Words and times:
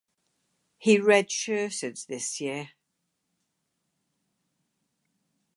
He 0.79 0.97
redshirted 0.97 2.07
this 2.07 2.41
year. 2.41 2.71